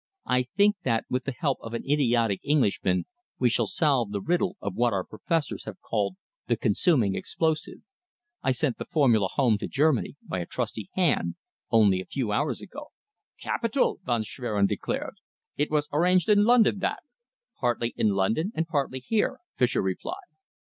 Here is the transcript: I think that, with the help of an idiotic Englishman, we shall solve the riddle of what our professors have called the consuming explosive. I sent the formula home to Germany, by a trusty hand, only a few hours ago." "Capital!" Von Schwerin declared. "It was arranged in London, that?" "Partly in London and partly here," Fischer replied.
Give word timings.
I 0.25 0.47
think 0.57 0.77
that, 0.83 1.05
with 1.11 1.25
the 1.25 1.31
help 1.31 1.59
of 1.61 1.75
an 1.75 1.83
idiotic 1.87 2.39
Englishman, 2.43 3.05
we 3.37 3.49
shall 3.51 3.67
solve 3.67 4.09
the 4.09 4.19
riddle 4.19 4.57
of 4.59 4.73
what 4.73 4.93
our 4.93 5.03
professors 5.03 5.65
have 5.65 5.79
called 5.79 6.15
the 6.47 6.57
consuming 6.57 7.13
explosive. 7.13 7.81
I 8.41 8.49
sent 8.49 8.79
the 8.79 8.85
formula 8.85 9.27
home 9.31 9.59
to 9.59 9.67
Germany, 9.67 10.15
by 10.23 10.39
a 10.39 10.47
trusty 10.47 10.89
hand, 10.93 11.35
only 11.69 12.01
a 12.01 12.05
few 12.07 12.31
hours 12.31 12.61
ago." 12.61 12.87
"Capital!" 13.39 13.99
Von 14.03 14.23
Schwerin 14.23 14.65
declared. 14.65 15.17
"It 15.55 15.69
was 15.69 15.87
arranged 15.93 16.29
in 16.29 16.45
London, 16.45 16.79
that?" 16.79 17.03
"Partly 17.59 17.93
in 17.95 18.09
London 18.15 18.51
and 18.55 18.65
partly 18.67 19.01
here," 19.01 19.37
Fischer 19.55 19.83
replied. 19.83 20.25